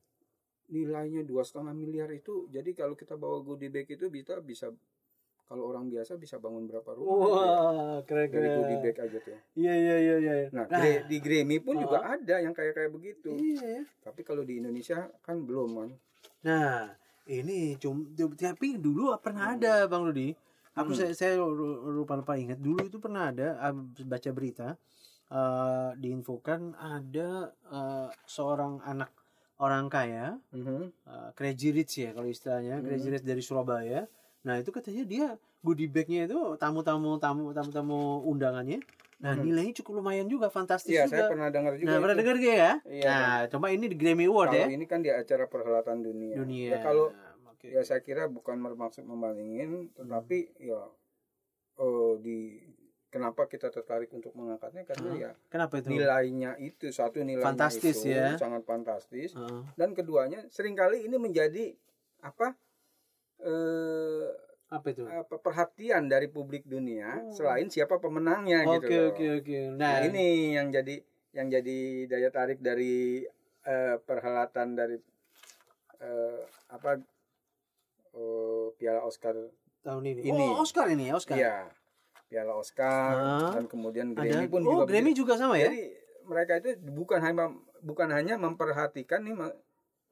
nilainya 0.68 1.20
dua 1.22 1.42
setengah 1.42 1.74
miliar 1.74 2.08
itu. 2.08 2.46
Jadi 2.48 2.70
kalau 2.72 2.94
kita 2.94 3.18
bawa 3.18 3.42
goodie 3.42 3.68
bag 3.68 3.90
itu 3.90 4.06
bisa 4.06 4.38
bisa 4.38 4.70
kalau 5.44 5.68
orang 5.68 5.86
biasa 5.86 6.16
bisa 6.16 6.36
bangun 6.36 6.64
berapa 6.64 6.90
rumah 6.92 7.12
ya. 7.12 7.28
Wah, 7.28 7.96
keren 8.02 8.26
dari 8.26 8.40
keren. 8.42 8.56
goodie 8.58 8.78
bag 8.80 8.96
aja 8.98 9.18
tuh. 9.20 9.38
Iya 9.54 9.72
iya 9.74 9.96
iya 9.98 10.14
iya. 10.18 10.34
Nah, 10.48 10.64
Gra- 10.64 11.04
di 11.04 11.16
Grammy 11.18 11.56
pun 11.58 11.74
Uh-huh. 11.74 11.84
juga 11.84 11.98
ada 12.02 12.34
yang 12.38 12.50
kayak 12.50 12.72
kayak 12.74 12.90
begitu. 12.90 13.30
Iya 13.30 13.60
ya. 13.60 13.82
Tapi 14.02 14.20
kalau 14.20 14.42
di 14.42 14.58
Indonesia 14.58 14.98
kan 15.20 15.40
belum 15.40 15.70
kan. 15.74 15.90
Nah, 16.42 16.92
ini 17.24 17.76
cum 17.76 18.08
tapi 18.34 18.76
dulu 18.76 19.12
pernah 19.18 19.52
ada 19.52 19.84
Bang 19.86 20.04
Rudi. 20.04 20.32
Aku 20.72 20.90
Hmm. 20.90 20.98
saya 20.98 21.12
saya 21.12 21.34
lupa 21.36 22.16
lupa 22.16 22.32
ingat 22.34 22.56
dulu 22.56 22.80
itu 22.80 22.96
pernah 22.96 23.28
ada 23.28 23.60
baca 24.00 24.30
berita 24.30 24.72
eh, 25.28 25.90
diinfokan 25.96 26.72
ada 26.74 27.28
eh, 27.66 28.08
seorang 28.24 28.80
anak 28.82 29.12
orang 29.56 29.86
kaya 29.86 30.36
Mhm. 30.50 30.90
uh, 31.06 31.30
Crazy 31.32 31.70
Rich 31.70 32.00
ya 32.00 32.10
kalau 32.10 32.26
istilahnya 32.26 32.76
Hmm. 32.76 32.84
Crazy 32.84 33.08
Rich 33.08 33.22
dari 33.22 33.38
Surabaya 33.38 34.10
nah 34.42 34.54
itu 34.56 34.68
katanya 34.68 35.02
dia 35.04 35.26
goodie 35.60 35.86
bagnya 35.86 36.26
itu 36.26 36.38
tamu-tamu 36.56 37.16
tamu 37.16 37.50
tamu-tamu 37.50 37.98
undangannya 38.24 38.82
nah 39.16 39.32
Hmm. 39.32 39.46
nilainya 39.46 39.70
cukup 39.78 40.02
lumayan 40.02 40.26
juga 40.26 40.50
fantastis 40.50 40.90
Iya, 40.90 41.06
juga 41.06 41.14
saya 41.16 41.30
pernah 41.30 41.48
dengar 41.48 41.78
juga. 41.78 41.86
nah 41.86 41.96
pernah 41.96 42.16
dengar 42.18 42.36
gak 42.36 42.56
ya 42.58 42.72
Iya, 42.82 43.06
nah 43.06 43.36
coba 43.46 43.66
ini 43.70 43.86
di 43.86 43.94
Grammy 43.94 44.26
Award 44.26 44.50
kalau 44.50 44.58
ya 44.58 44.66
ini 44.68 44.84
kan 44.84 44.98
di 44.98 45.10
acara 45.10 45.44
perhelatan 45.46 46.02
dunia. 46.02 46.34
dunia 46.36 46.68
Ya, 46.68 46.78
kalau 46.80 47.14
Oke. 47.46 47.70
ya 47.70 47.82
saya 47.82 48.02
kira 48.02 48.26
bukan 48.26 48.58
bermaksud 48.58 49.06
membandingin, 49.06 49.94
tetapi 49.94 50.38
ya 50.58 50.90
eh, 51.78 52.12
di 52.18 52.38
kenapa 53.06 53.44
kita 53.44 53.68
tertarik 53.68 54.10
untuk 54.10 54.32
mengangkatnya 54.32 54.82
karena 54.82 55.06
Hmm. 55.06 55.20
ya 55.20 55.30
kenapa 55.46 55.78
itu 55.78 55.88
nilainya 55.92 56.50
itu 56.58 56.90
satu 56.90 57.20
nilainya 57.20 57.46
Fantastis 57.46 57.94
itu 57.94 58.10
ya. 58.10 58.34
sangat 58.34 58.64
fantastis 58.64 59.30
Heeh. 59.32 59.62
dan 59.72 59.92
keduanya 59.92 60.42
sering 60.48 60.72
kali 60.72 61.04
ini 61.04 61.14
menjadi 61.14 61.76
apa 62.18 62.56
eh 63.42 64.26
apa 64.68 64.86
itu 64.88 65.04
apa 65.04 65.36
perhatian 65.36 66.06
dari 66.06 66.26
publik 66.26 66.64
dunia 66.64 67.20
Oh. 67.20 67.28
selain 67.30 67.68
siapa 67.68 67.98
pemenangnya 67.98 68.64
gitu 68.64 68.88
oke 68.88 68.88
loh. 68.88 69.06
oke 69.12 69.26
oke 69.38 69.58
Nah, 69.76 69.76
nah 69.76 69.96
ini 70.02 70.56
yang 70.56 70.72
jadi 70.72 70.96
yang 71.32 71.48
jadi 71.48 71.78
daya 72.06 72.30
tarik 72.30 72.58
dari 72.58 73.20
eh, 73.62 73.96
perhelatan 73.98 74.72
dari 74.72 74.96
eh, 75.98 76.40
apa 76.68 76.96
eh, 78.12 78.66
Piala 78.74 79.02
Oscar 79.02 79.36
Tahun 79.82 80.04
ini. 80.06 80.22
Ini. 80.22 80.44
Oh, 80.46 80.62
Oscar 80.62 80.86
ini 80.86 81.10
ya, 81.10 81.18
Oscar. 81.18 81.34
Iya. 81.34 81.56
Piala 82.30 82.54
Oscar 82.54 83.12
Ah. 83.12 83.50
dan 83.52 83.66
kemudian 83.66 84.14
Ada. 84.14 84.22
Grammy 84.24 84.46
pun 84.46 84.62
oh, 84.62 84.70
juga 84.72 84.82
Grammy 84.86 85.10
juga 85.12 85.34
sama 85.34 85.58
ya? 85.58 85.68
Jadi 85.68 85.90
mereka 86.22 86.52
itu 86.62 86.70
bukan 86.86 87.18
hanya 87.18 87.50
bukan 87.82 88.08
hanya 88.08 88.38
memperhatikan 88.38 89.26
nih 89.26 89.34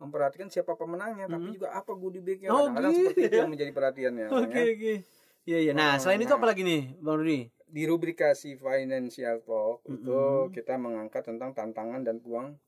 memperhatikan 0.01 0.49
siapa 0.49 0.73
pemenangnya 0.75 1.29
tapi 1.29 1.53
juga 1.53 1.69
apa 1.71 1.93
goodie 1.93 2.19
bagnya 2.19 2.49
Oh, 2.49 2.67
kadang-kadang 2.67 2.91
gitu 2.91 3.01
seperti 3.05 3.21
itu 3.23 3.31
ya. 3.31 3.41
yang 3.45 3.53
menjadi 3.53 3.73
perhatiannya 3.73 4.27
Oke, 4.41 4.49
ya. 4.51 4.65
oke. 4.67 4.95
Iya, 5.41 5.59
iya. 5.61 5.73
Nah, 5.73 5.91
Oh, 5.93 6.01
selain 6.01 6.21
itu 6.21 6.29
nah. 6.29 6.37
apa 6.37 6.47
lagi 6.47 6.63
nih, 6.63 6.83
Bang 6.99 7.21
Rudi? 7.21 7.41
di 7.71 7.87
rubrikasi 7.87 8.59
financial 8.59 9.39
talk 9.41 9.87
itu 9.87 10.19
kita 10.51 10.75
mengangkat 10.75 11.23
tentang 11.23 11.55
tantangan 11.55 12.03
dan 12.03 12.19
peluang 12.19 12.59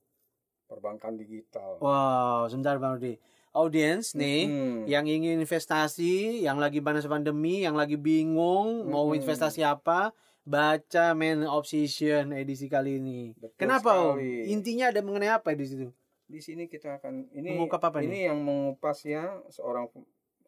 perbankan 0.65 1.19
digital 1.19 1.77
Wow, 1.79 2.47
sebentar 2.47 2.79
Bang 2.79 2.97
Rudi. 2.97 3.19
Audiens 3.51 4.15
nih 4.15 4.47
Hmm. 4.47 4.81
yang 4.87 5.05
ingin 5.05 5.37
investasi, 5.37 6.41
yang 6.41 6.57
lagi 6.57 6.79
panas 6.79 7.05
pandemi, 7.05 7.61
yang 7.61 7.75
lagi 7.75 7.97
bingung 7.97 8.87
mau 8.87 9.11
investasi 9.11 9.61
apa, 9.61 10.15
baca 10.43 11.13
Man 11.13 11.45
Obsession 11.45 12.33
edisi 12.33 12.67
kali 12.67 12.97
ini. 12.97 13.37
Betul 13.37 13.59
Kenapa, 13.59 13.93
Om? 13.93 14.17
sekali. 14.17 14.33
Intinya 14.49 14.89
ada 14.89 15.01
mengenai 15.01 15.31
apa 15.31 15.53
di 15.53 15.67
situ? 15.67 15.89
Di 16.33 16.41
sini 16.41 16.65
kita 16.65 16.97
akan 16.97 17.29
ini 17.31 17.53
Mengungkap 17.53 17.93
apa 17.93 18.01
ini 18.01 18.25
yang 18.25 18.41
mengupas 18.41 19.05
ya 19.05 19.37
seorang 19.53 19.93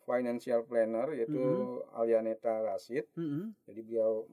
financial 0.00 0.64
planner 0.64 1.12
yaitu 1.12 1.37
Mm-hmm. 1.37 1.93
Alianeta 1.93 2.64
Rasid 2.64 3.05
Mm-mm, 3.14 3.53
jadi 3.64 3.81
beliau 3.81 4.25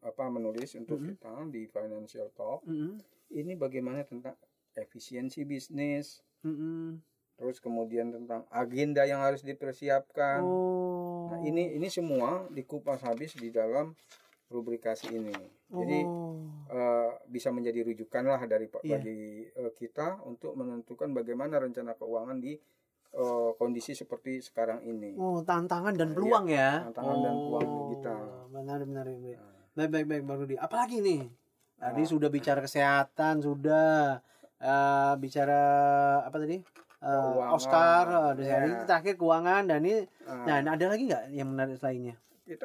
apa 0.00 0.28
menulis 0.28 0.76
untuk 0.76 1.00
Mm-hmm. 1.00 1.10
kita 1.16 1.32
di 1.48 1.62
financial 1.66 2.28
talk 2.32 2.60
mm-mm, 2.64 3.00
ini 3.32 3.56
bagaimana 3.56 4.04
tentang 4.04 4.36
efisiensi 4.72 5.42
bisnis 5.42 6.20
mm-mm. 6.40 7.00
terus 7.34 7.58
kemudian 7.58 8.12
tentang 8.12 8.44
agenda 8.48 9.02
yang 9.02 9.20
harus 9.20 9.40
dipersiapkan 9.40 10.44
Oh. 10.44 11.28
nah 11.28 11.40
ini 11.42 11.74
ini 11.74 11.88
semua 11.88 12.44
dikupas 12.48 13.00
habis 13.02 13.32
di 13.34 13.48
dalam 13.48 13.92
rubrikasi 14.48 15.12
ini 15.12 15.36
jadi 15.68 15.98
Oh. 16.02 16.40
eh, 16.68 17.10
bisa 17.26 17.48
menjadi 17.48 17.84
rujukan 17.84 18.24
lah 18.24 18.40
dari 18.44 18.66
Iya. 18.66 18.96
bagi 18.96 19.18
eh, 19.46 19.72
kita 19.72 20.24
untuk 20.24 20.52
menentukan 20.54 21.12
bagaimana 21.12 21.58
rencana 21.58 21.92
keuangan 21.94 22.38
di 22.38 22.56
eh, 23.08 23.50
kondisi 23.54 23.92
seperti 23.92 24.40
sekarang 24.40 24.80
ini 24.82 25.12
Oh, 25.14 25.40
tantangan 25.40 25.92
dan 25.92 26.12
peluang 26.12 26.44
ya. 26.46 26.84
Iya, 26.84 26.92
tantangan 26.92 27.16
dan 27.18 27.34
peluang 27.38 27.64
Oh, 27.64 27.76
digital. 27.86 28.20
Benar, 28.50 28.78
benar, 28.82 29.04
benar. 29.06 29.36
Nah. 29.38 29.56
Baik, 29.74 29.90
baik, 29.90 30.06
baik, 30.06 30.22
Bang 30.24 30.38
Rudi. 30.38 30.56
Apalagi 30.56 30.96
nih? 30.98 31.22
Tadi 31.74 32.02
sudah 32.04 32.28
bicara 32.28 32.60
kesehatan, 32.60 33.40
sudah 33.40 34.20
Eh, 34.58 35.14
bicara 35.16 35.62
apa 36.20 36.36
tadi? 36.36 36.58
Keuangan. 36.98 37.54
Oscar, 37.54 38.06
Ya. 38.36 38.58
ini 38.60 38.74
terakhir 38.82 39.14
keuangan 39.14 39.62
dan 39.64 39.80
ini. 39.80 40.02
Ah. 40.26 40.58
Nah, 40.58 40.74
ada 40.74 40.84
lagi 40.84 41.06
nggak 41.06 41.24
yang 41.30 41.48
menarik 41.48 41.78
lainnya? 41.78 42.18
kita 42.42 42.64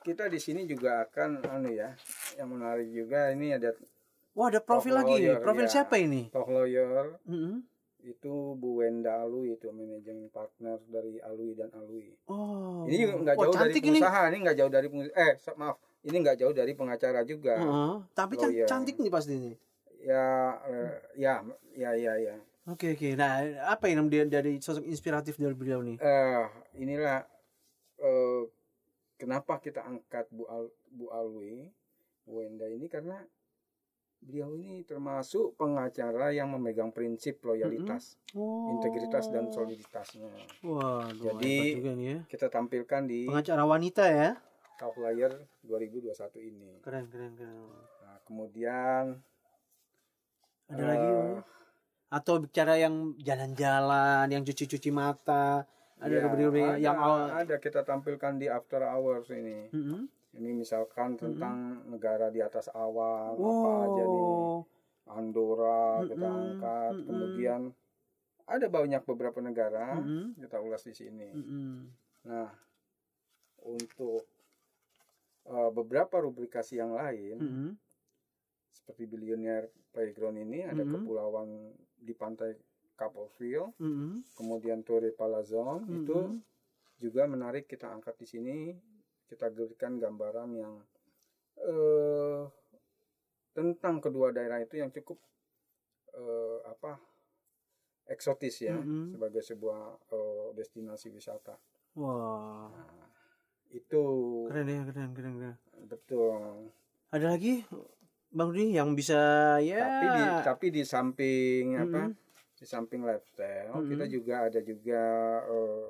kita 0.00 0.26
di 0.26 0.36
sini 0.36 0.64
juga 0.64 1.04
akan 1.04 1.44
anu 1.44 1.70
ya 1.70 1.92
yang 2.34 2.48
menarik 2.48 2.88
juga 2.88 3.30
ini 3.30 3.52
ada 3.52 3.76
Wah, 4.30 4.46
ada 4.46 4.62
profil 4.62 4.94
lagi. 4.94 5.18
lawyer, 5.18 5.36
Profil 5.38 5.66
ya. 5.66 5.72
siapa 5.72 5.98
ini? 5.98 6.30
talk 6.30 6.46
lawyer 6.46 7.18
Mm-mm. 7.24 7.60
itu 8.00 8.32
Bu 8.56 8.80
Wenda 8.80 9.20
Alui 9.20 9.52
itu 9.52 9.68
manajemen 9.68 10.30
partner 10.30 10.80
dari 10.86 11.20
Alui 11.20 11.52
dan 11.52 11.68
Alui 11.70 12.16
Oh. 12.24 12.86
ini 12.86 12.96
juga 12.98 13.14
nggak 13.20 13.36
jauh 13.36 13.54
dari 13.54 13.72
pengusaha 13.76 14.20
ini 14.26 14.36
nggak 14.40 14.56
jauh 14.56 14.70
dari 14.70 14.86
pengusaha 14.86 15.14
eh 15.14 15.32
maaf 15.54 15.76
ini 16.00 16.16
nggak 16.18 16.36
jauh 16.38 16.54
dari 16.54 16.72
pengacara 16.72 17.20
juga 17.22 17.54
Heeh. 17.54 17.94
Tapi 18.10 18.34
can- 18.34 18.48
Lawyer. 18.48 18.66
cantik 18.66 18.96
nih 18.96 19.10
pasti 19.10 19.32
ini. 19.34 19.52
ya 20.00 20.24
eh, 20.64 20.90
ya 21.14 21.44
ya 21.74 21.90
ya 21.94 22.14
ya 22.18 22.36
Oke, 22.66 22.94
oke. 22.94 23.16
Nah, 23.16 23.40
apa 23.66 23.88
yang 23.88 24.06
dari, 24.06 24.30
dari 24.30 24.52
sosok 24.56 24.84
inspiratif 24.84 25.34
dari 25.34 25.52
beliau 25.52 25.80
nih? 25.80 25.96
eh 25.98 26.44
inilah 26.76 27.24
eh, 27.98 28.40
kenapa 29.20 29.60
kita 29.60 29.84
angkat 29.84 30.24
Bu 30.32 30.48
Al, 30.48 30.64
Bu 30.88 31.12
Alwi 31.12 31.68
Bu 32.24 32.40
Wenda 32.40 32.64
ini 32.64 32.88
karena 32.88 33.20
beliau 34.18 34.52
ini 34.52 34.80
termasuk 34.82 35.56
pengacara 35.56 36.28
yang 36.28 36.48
memegang 36.48 36.92
prinsip 36.92 37.40
loyalitas, 37.40 38.20
Oh. 38.32 38.68
integritas 38.76 39.28
dan 39.28 39.48
soliditasnya. 39.48 40.28
Wah, 40.60 41.08
Jadi- 41.10 41.80
juga 41.80 41.92
nih 41.92 42.04
ya. 42.04 42.18
Kita 42.28 42.48
tampilkan 42.48 43.04
di 43.04 43.24
Pengacara 43.24 43.64
wanita 43.64 44.04
ya. 44.04 44.36
Top 44.76 44.96
Layer 44.96 45.32
2021 45.60 46.36
ini. 46.38 46.80
Keren, 46.80 47.08
keren, 47.08 47.32
keren. 47.32 47.64
Nah, 48.00 48.16
kemudian 48.24 49.04
Ada 50.68 50.78
Eh, 50.78 50.86
lagi 50.86 51.10
Om? 51.10 51.30
Atau 52.10 52.34
bicara 52.38 52.74
yang 52.74 52.94
jalan-jalan, 53.18 54.30
yang 54.30 54.42
cuci-cuci 54.42 54.90
mata. 54.90 55.66
Ada 56.00 56.14
ya, 56.16 56.20
rubrik-rubrik 56.24 56.64
ada, 56.64 56.80
yang 56.80 56.96
awal. 56.96 57.28
ada 57.36 57.56
kita 57.60 57.80
tampilkan 57.84 58.40
di 58.40 58.46
After 58.48 58.80
Hours 58.80 59.28
ini. 59.30 59.68
Mm-mm. 59.68 60.08
Ini 60.30 60.50
misalkan 60.54 61.18
tentang 61.18 61.84
negara 61.84 62.30
di 62.30 62.40
atas 62.40 62.70
awan 62.70 63.34
apa 63.34 63.40
Wow. 63.42 63.84
aja 63.84 64.04
nih. 64.06 64.30
Andorra 65.10 65.82
kita 66.06 66.22
Mm-mm, 66.22 66.40
angkat, 66.54 66.92
mm-mm. 66.94 67.06
kemudian 67.06 67.60
ada 68.46 68.66
banyak 68.66 69.02
beberapa 69.04 69.42
negara 69.42 69.98
Mm-mm. 69.98 70.38
kita 70.38 70.56
ulas 70.58 70.82
di 70.86 70.94
sini. 70.94 71.28
Mm-mm. 71.34 71.72
Nah, 72.30 72.48
untuk 73.60 74.22
eh, 75.44 75.70
beberapa 75.70 76.22
rubrikasi 76.22 76.78
yang 76.78 76.94
lain 76.94 77.36
Mm-mm. 77.36 77.70
seperti 78.70 79.04
Billionaire 79.04 79.68
Playground 79.90 80.38
ini 80.38 80.62
ada 80.62 80.80
Mm-mm. 80.80 80.94
kepulauan 81.02 81.48
di 81.98 82.14
pantai 82.14 82.54
Capelville, 83.00 83.72
Mm-mm. 83.80 84.20
kemudian 84.36 84.84
Torre 84.84 85.08
Palazon 85.16 85.88
Mm-mm. 85.88 85.96
itu 86.04 86.18
juga 87.00 87.24
menarik 87.24 87.64
kita 87.64 87.88
angkat 87.88 88.20
di 88.20 88.26
sini. 88.28 88.58
Kita 89.24 89.48
berikan 89.48 89.96
gambaran 89.96 90.50
yang 90.52 90.74
eh 91.64 92.44
tentang 93.56 94.04
kedua 94.04 94.36
daerah 94.36 94.60
itu 94.60 94.76
yang 94.76 94.92
cukup 94.92 95.16
eh, 96.12 96.58
apa 96.68 97.00
eksotis 98.10 98.68
ya 98.68 98.76
Mm-mm. 98.76 99.16
sebagai 99.16 99.40
sebuah 99.40 99.80
eh, 100.12 100.48
destinasi 100.60 101.08
wisata. 101.08 101.56
Wah, 101.96 102.68
Itu 103.70 104.02
keren 104.50 104.66
ya, 104.66 104.82
keren, 104.86 105.10
keren, 105.14 105.34
keren. 105.38 105.56
betul. 105.86 106.70
Ada 107.10 107.34
lagi, 107.34 107.62
Bang 108.30 108.54
Rudi, 108.54 108.74
yang 108.74 108.94
bisa 108.94 109.18
ya. 109.62 109.82
Tapi 109.82 110.06
di 110.06 110.24
tapi 110.46 110.66
di 110.70 110.82
samping 110.86 111.78
apa? 111.78 112.10
Di 112.60 112.68
samping 112.68 113.00
lifestyle 113.00 113.72
Mm-mm. 113.72 113.88
kita 113.88 114.04
juga 114.04 114.34
ada 114.44 114.60
juga 114.60 115.02
eh, 115.48 115.86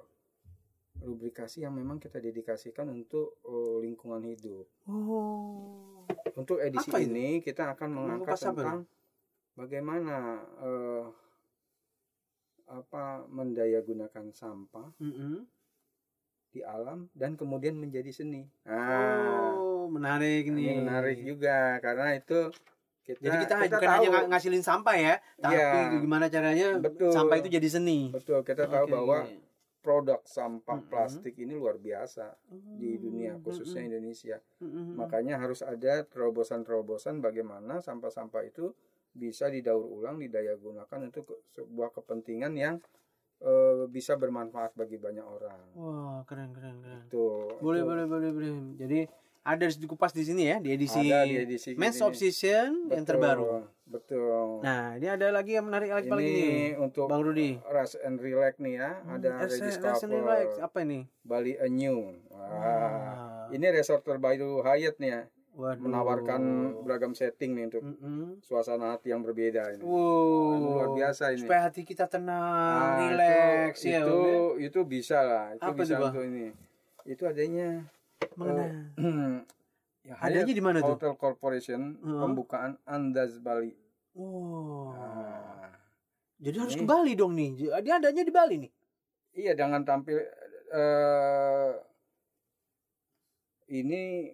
rubrikasi 1.03 1.67
yang 1.67 1.75
memang 1.75 1.99
kita 1.99 2.23
dedikasikan 2.23 2.87
untuk 2.89 3.43
eh, 3.43 3.77
lingkungan 3.83 4.23
hidup. 4.23 4.71
Oh. 4.87 6.07
Untuk 6.33 6.63
edisi 6.63 6.87
Apa 6.87 7.03
itu? 7.03 7.11
ini 7.11 7.43
kita 7.43 7.75
akan 7.75 7.91
mengangkat 7.91 8.39
tentang 8.39 8.87
bagaimana 9.59 10.17
eh, 10.63 11.05
apa 12.71 13.27
mendayagunakan 13.27 14.31
sampah 14.31 14.95
Mm-mm. 15.03 15.43
di 16.55 16.63
alam 16.63 17.11
dan 17.19 17.35
kemudian 17.35 17.75
menjadi 17.75 18.15
seni. 18.15 18.47
Nah, 18.63 19.59
Oh, 19.59 19.91
menarik 19.91 20.47
nih. 20.47 20.79
ini 20.79 20.87
menarik 20.87 21.19
juga 21.19 21.83
karena 21.83 22.15
itu 22.15 22.55
kita 23.13 23.25
Jadi 23.25 23.37
kita, 23.41 23.55
bukan 23.59 23.81
tahu, 23.81 23.95
hanya 23.97 24.09
ng- 24.13 24.29
ngasilin 24.29 24.63
sampah 24.63 24.97
ya, 24.97 25.15
tapi 25.37 25.57
Iya. 25.57 25.71
gimana 25.97 26.25
caranya 26.27 26.69
Betul. 26.79 27.11
sampah 27.11 27.37
itu 27.37 27.49
jadi 27.49 27.69
seni. 27.69 28.01
betul 28.11 28.41
kita 28.41 28.65
tahu 28.67 28.85
Oke, 28.85 28.93
bahwa 28.93 29.19
produk 29.81 30.21
sampah 30.23 30.77
Mm-mm. 30.77 30.89
plastik 30.89 31.35
ini 31.35 31.53
luar 31.53 31.75
biasa 31.75 32.37
di 32.77 32.91
Hmm, 32.91 33.01
dunia 33.01 33.33
khususnya 33.41 33.81
Indonesia. 33.83 34.37
Mm-mm. 34.59 34.93
Makanya 34.95 35.37
harus 35.37 35.63
ada 35.63 36.05
terobosan-terobosan 36.05 37.19
bagaimana 37.19 37.79
sampah-sampah 37.79 38.45
itu 38.45 38.77
bisa 39.11 39.49
didaur 39.49 39.83
ulang, 39.83 40.17
didaya 40.17 40.55
gunakan 40.55 41.01
untuk 41.03 41.25
sebuah 41.51 41.91
kepentingan 41.93 42.53
yang 42.55 42.77
eh, 43.41 43.89
bisa 43.89 44.15
bermanfaat 44.15 44.77
bagi 44.77 44.95
banyak 44.95 45.25
orang. 45.25 45.61
Wah, 45.73 46.21
keren 46.25 46.53
keren 46.53 46.77
keren. 46.79 47.09
Tuh. 47.09 47.49
Boleh 47.59 47.81
itu 47.81 47.89
boleh 47.89 48.05
boleh 48.05 48.31
boleh. 48.31 48.51
Jadi 48.77 49.01
ada 49.43 49.65
di 49.65 49.87
kupas 49.87 50.13
di 50.13 50.21
sini 50.21 50.47
ya 50.47 50.57
di 50.57 50.71
edisi, 50.71 51.01
Ada 51.03 51.25
di 51.25 51.35
edisi 51.39 51.71
Mass 51.75 51.97
ini. 51.97 52.05
Obsession 52.05 52.69
yang 52.87 53.03
betul, 53.03 53.09
terbaru. 53.09 53.45
Betul. 53.85 54.61
Nah, 54.61 54.95
ini 54.95 55.07
ada 55.07 55.29
lagi 55.31 55.53
yang 55.53 55.67
menarik 55.67 55.91
lagi 55.91 56.07
nih. 56.07 56.23
ini 56.23 56.49
untuk 56.77 57.07
Bang 57.07 57.21
Rudi. 57.21 57.59
Rest 57.67 57.99
and 57.99 58.17
Relax 58.17 58.55
nih 58.57 58.75
ya, 58.77 58.91
ada 59.03 59.29
Rest- 59.41 59.59
Regis 59.59 59.77
rest 59.79 60.05
and 60.05 60.15
relax. 60.15 60.47
apa 60.59 60.79
ini? 60.81 61.11
Bali 61.21 61.59
Anew. 61.59 62.15
Wah, 62.29 62.39
Wah. 62.39 63.51
ini 63.51 63.67
resort 63.69 64.01
terbaru 64.01 64.63
Hyatt 64.63 64.95
nih 64.97 65.11
ya, 65.11 65.23
Waduh. 65.53 65.83
menawarkan 65.83 66.41
beragam 66.81 67.13
setting 67.13 67.51
nih 67.53 67.67
untuk 67.67 67.83
Mm-mm. 67.83 68.39
suasana 68.41 68.95
hati 68.95 69.11
yang 69.11 69.21
berbeda 69.21 69.73
ini. 69.73 69.83
Wow. 69.83 70.55
luar 70.71 70.89
biasa 70.95 71.35
ini. 71.35 71.43
Supaya 71.43 71.67
hati 71.67 71.83
kita 71.83 72.07
tenang, 72.07 72.39
Nah, 72.79 72.95
relax 73.03 73.83
itu, 73.83 73.91
ya. 73.91 74.07
itu, 74.07 74.21
itu 74.61 74.81
bisa 74.85 75.19
lah, 75.19 75.45
itu 75.51 75.65
Apa 75.65 75.75
bisa 75.75 75.95
Bang? 75.97 76.15
untuk 76.15 76.25
ini. 76.25 76.47
Itu 77.03 77.27
adanya 77.27 77.91
Mengenai. 78.37 78.71
ya, 80.05 80.15
Adanya 80.21 80.45
Hyatt 80.49 80.57
di 80.57 80.63
mana 80.65 80.79
tuh? 80.81 80.97
Hotel 80.97 81.13
Corporation 81.17 81.97
Heeh. 82.01 82.21
pembukaan 82.25 82.73
Andaz 82.85 83.37
Bali. 83.41 83.73
Oh. 84.17 84.93
Nah, 84.93 85.73
Jadi 86.41 86.57
harus 86.57 86.75
Ini. 86.75 86.81
ke 86.81 86.87
Bali 86.89 87.13
dong 87.13 87.37
nih. 87.37 87.51
Dia 87.85 88.01
adanya 88.01 88.23
di 88.25 88.33
Bali 88.33 88.57
nih. 88.65 88.73
Iya, 89.37 89.53
dengan 89.55 89.85
tampil 89.85 90.19
eh 90.71 91.73
ini 93.71 94.31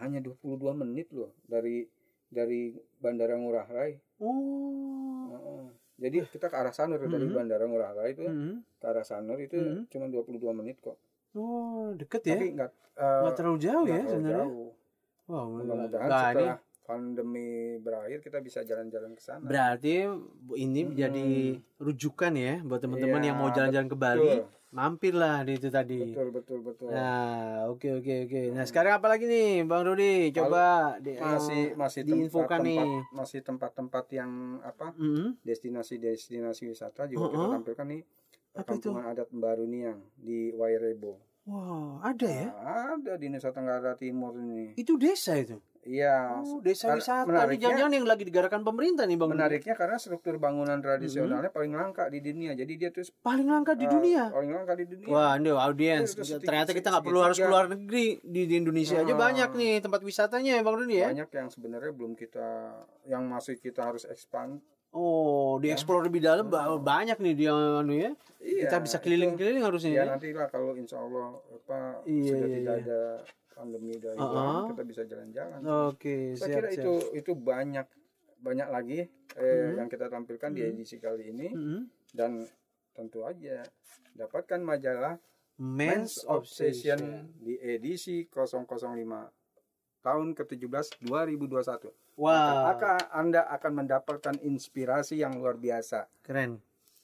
hanya 0.00 0.20
22 0.24 0.72
menit 0.72 1.12
loh 1.12 1.36
dari 1.44 1.84
dari 2.30 2.72
Bandara 3.02 3.34
Ngurah 3.36 3.66
Rai. 3.68 3.92
Oh. 4.22 5.28
Heeh. 5.34 5.66
Jadi 6.00 6.16
kita 6.26 6.48
ke 6.48 6.56
arah 6.56 6.72
Sanur 6.72 6.96
dari 6.98 7.28
Mhm. 7.28 7.36
Bandara 7.36 7.64
Ngurah 7.64 7.92
Rai 7.92 8.16
itu 8.16 8.24
Hmm. 8.24 8.64
ke 8.80 8.86
arah 8.86 9.04
Sanur 9.04 9.36
itu 9.36 9.54
Mhm. 9.54 9.86
cuma 9.86 10.08
22 10.08 10.50
menit 10.50 10.80
kok. 10.80 10.96
Oh, 11.32 11.92
deket 11.94 12.24
ya? 12.24 12.34
Tapi 12.34 12.48
enggak 12.50 12.72
eh, 12.96 13.20
Nggak 13.22 13.34
terlalu 13.34 13.58
jauh 13.58 13.86
ya 13.86 14.02
sebenarnya. 14.02 14.36
jauh. 14.40 14.68
Wow, 15.24 15.46
Mudah-mudahan 15.54 16.08
Nah, 16.10 16.18
ini 16.18 16.32
setelah 16.34 16.56
pandemi 16.82 17.48
berakhir 17.78 18.18
kita 18.18 18.38
bisa 18.40 18.60
jalan-jalan 18.60 19.14
ke 19.14 19.22
sana. 19.22 19.46
berarti 19.46 19.94
ini 20.58 20.80
Hmm. 20.80 20.88
menjadi 20.90 21.28
rujukan 21.78 22.32
ya 22.34 22.54
buat 22.60 22.80
teman-teman 22.80 23.20
Iya, 23.20 23.26
yang 23.26 23.36
mau 23.38 23.48
jalan-jalan 23.48 23.86
ke 23.86 23.96
Bali. 23.96 24.20
Betul. 24.26 24.59
Mampirlah 24.70 25.42
di 25.42 25.58
itu 25.58 25.66
tadi. 25.66 25.98
Betul 26.14 26.30
betul 26.30 26.58
betul. 26.62 26.94
Nah, 26.94 27.66
oke 27.66 27.90
oke 27.98 28.14
oke. 28.30 28.40
Nah, 28.54 28.62
sekarang 28.62 29.02
apa 29.02 29.10
lagi 29.10 29.26
nih, 29.26 29.66
Bang 29.66 29.82
Rudi? 29.82 30.30
Coba 30.30 30.94
di, 31.02 31.18
masih 31.18 31.74
eh, 31.74 31.74
masih 31.74 32.00
diinfokan 32.06 32.62
tempat-tempat 32.62 32.86
nih. 32.86 33.00
masih 33.10 33.40
tempat-tempat 33.42 34.04
yang 34.14 34.32
apa 34.62 34.94
Mm-mm. 34.94 35.34
destinasi-destinasi 35.42 36.70
wisata 36.70 37.10
juga 37.10 37.34
kita 37.34 37.42
Uh-uh. 37.42 37.54
tampilkan 37.58 37.86
nih 37.90 38.02
Apa 38.54 38.70
itu? 38.78 38.90
adat 38.94 39.28
baru 39.34 39.66
nih 39.66 39.82
yang 39.90 39.98
di 40.14 40.38
Wairebo. 40.54 41.18
Wow, 41.48 42.04
ada 42.04 42.28
ya? 42.28 42.48
Nah, 42.52 42.94
ada 42.94 43.12
di 43.16 43.26
Nusa 43.26 43.50
Tenggara 43.50 43.96
Timur 43.96 44.36
ini. 44.36 44.76
Itu 44.76 44.94
desa 44.94 45.34
itu. 45.34 45.56
Iya. 45.80 46.36
Oh, 46.36 46.60
desa 46.60 46.92
wisata. 46.92 47.24
Menariknya- 47.24 47.72
jangan-jangan 47.72 47.92
yang 47.96 48.04
lagi 48.04 48.24
digarakan 48.28 48.60
pemerintah 48.60 49.08
nih, 49.08 49.16
Bang. 49.16 49.32
Menariknya 49.32 49.72
karena 49.72 49.96
struktur 49.96 50.36
bangunan 50.36 50.76
tradisionalnya 50.76 51.48
paling 51.48 51.72
langka 51.72 52.12
di 52.12 52.20
dunia. 52.20 52.52
Jadi 52.52 52.72
dia 52.76 52.92
tuh 52.92 53.08
Paling 53.24 53.48
langka 53.48 53.72
di 53.72 53.88
eh, 53.88 53.90
dunia. 53.90 54.28
paling 54.28 54.52
langka 54.52 54.76
di 54.76 54.84
dunia. 54.84 55.08
Wah, 55.08 55.40
ini 55.40 55.48
audiens. 55.48 56.12
Ternyata 56.12 56.76
kita 56.76 56.92
nggak 56.92 57.00
perlu 57.02 57.20
harus 57.24 57.40
keluar 57.40 57.64
negeri 57.66 58.20
di, 58.20 58.44
di 58.44 58.54
Indonesia 58.60 59.00
aja 59.00 59.08
Ah. 59.08 59.18
banyak 59.18 59.50
nih 59.56 59.74
tempat 59.80 60.00
wisatanya 60.04 60.60
ya, 60.60 60.62
Bang 60.62 60.76
Rudi 60.76 61.00
ya. 61.00 61.08
Banyak 61.08 61.30
yang 61.32 61.48
sebenarnya 61.48 61.92
belum 61.96 62.12
kita 62.12 62.48
yang 63.08 63.24
masih 63.24 63.56
kita 63.56 63.80
harus 63.80 64.04
expand. 64.04 64.60
Oh, 64.92 65.54
dieksplor 65.56 66.02
lebih 66.02 66.18
dalam 66.18 66.46
ba- 66.46 66.74
banyak 66.74 67.14
nih 67.16 67.34
dia 67.36 67.52
anu 67.52 67.94
ya. 67.94 68.10
Iya, 68.36 68.66
kita 68.66 68.76
bisa 68.80 68.96
keliling-keliling 68.98 69.62
harusnya 69.62 69.90
Ya 69.92 69.96
ya. 69.96 70.04
nanti 70.10 70.32
lah 70.32 70.46
kalau 70.46 70.74
insya 70.74 70.98
Allah 70.98 71.30
apa 71.48 72.02
Iya, 72.04 72.26
sudah 72.28 72.42
iya, 72.42 72.56
tidak 72.56 72.74
iya. 72.74 72.82
ada 72.82 73.00
pandemi 73.52 73.94
dari 73.94 74.16
Uh-uh. 74.16 74.26
luar, 74.26 74.62
kita 74.68 74.82
bisa 74.82 75.02
jalan-jalan. 75.04 75.58
Oke, 75.86 76.34
Saya 76.34 76.42
siap, 76.42 76.56
kira 76.56 76.68
siap. 76.68 76.80
itu 76.80 76.92
itu 77.14 77.32
banyak 77.32 77.86
banyak 78.40 78.68
lagi 78.68 79.00
eh, 79.36 79.68
yang 79.76 79.86
kita 79.86 80.08
tampilkan 80.08 80.50
di 80.50 80.62
edisi 80.64 80.96
kali 80.96 81.30
ini 81.30 81.48
Mhm. 81.48 81.80
dan 82.10 82.42
tentu 82.90 83.22
aja 83.22 83.62
dapatkan 84.12 84.58
majalah 84.58 85.20
Men's 85.54 86.24
Obsession. 86.24 87.30
di 87.36 87.54
edisi 87.54 88.24
005 88.24 89.28
tahun 90.00 90.32
ke-17 90.32 91.04
2021. 91.04 91.92
Wah, 92.20 92.68
Maka 92.68 93.08
Anda 93.10 93.48
akan 93.48 93.72
mendapatkan 93.80 94.36
inspirasi 94.44 95.16
yang 95.16 95.40
luar 95.40 95.56
biasa. 95.56 96.04
keren. 96.20 96.60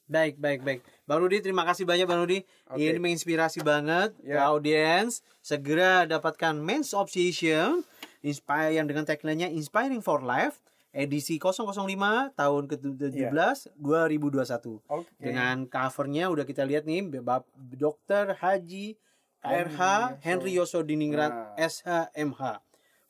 Baik, 0.07 0.39
baik, 0.39 0.63
baik. 0.63 0.81
Bang 1.03 1.19
Rudi, 1.19 1.43
terima 1.43 1.67
kasih 1.67 1.83
banyak 1.83 2.07
Bang 2.07 2.23
Rudi. 2.23 2.39
Oke. 2.71 2.79
Ini 2.79 2.95
menginspirasi 2.95 3.59
banget 3.61 4.15
ke 4.21 4.39
Ya. 4.39 4.47
audiens. 4.47 5.19
Segera 5.43 6.07
dapatkan 6.07 6.55
Men's 6.55 6.95
Obsession 6.95 7.83
inspire 8.23 8.71
yang 8.71 8.87
dengan 8.87 9.03
tagline-nya 9.03 9.51
Inspiring 9.51 9.99
for 9.99 10.23
Life 10.23 10.63
edisi 10.95 11.43
005 11.43 12.31
tahun 12.33 12.71
ke-17 12.71 13.75
2021. 13.75 14.79
Oke. 14.87 15.11
Dengan 15.19 15.67
covernya 15.67 16.31
udah 16.31 16.47
kita 16.47 16.63
lihat 16.63 16.87
nih 16.87 17.03
Bab 17.19 17.43
Dr. 17.57 18.39
Haji 18.39 18.95
KRH 19.43 19.81
Henry 20.23 20.55
Yosodiningrat 20.55 21.33
Nah. 21.33 21.55
SHMH. 21.59 22.63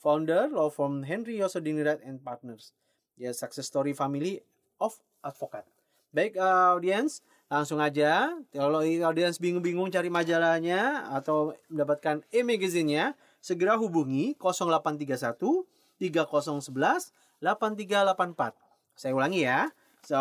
Founder 0.07 0.47
law 0.55 0.71
firm 0.71 1.03
Henry 1.03 1.42
Yosodiningrat 1.42 1.99
and 2.07 2.23
Partners. 2.23 2.71
Ya 3.19 3.35
success 3.35 3.66
story 3.66 3.90
family 3.90 4.38
of 4.79 4.95
advocate. 5.19 5.66
Baik 6.14 6.38
uh, 6.38 6.79
audiens, 6.79 7.27
langsung 7.51 7.83
aja 7.83 8.31
kalau 8.55 8.87
audiens 8.87 9.42
bingung-bingung 9.42 9.90
cari 9.90 10.07
majalahnya 10.07 11.11
atau 11.11 11.59
mendapatkan 11.66 12.23
e-magazine-nya, 12.31 13.19
segera 13.42 13.75
hubungi 13.75 14.38
0831 14.38 15.66
3011 15.99 17.11
8384. 17.42 18.55
Saya 18.95 19.11
ulangi 19.11 19.42
ya. 19.42 19.75
So, 20.07 20.14